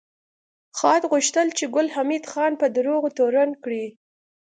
خاد 0.77 1.03
غوښتل 1.11 1.47
چې 1.57 1.65
ګل 1.75 1.87
حمید 1.95 2.23
خان 2.31 2.53
په 2.61 2.67
دروغو 2.75 3.09
تورن 3.17 3.49
کړي 3.63 3.85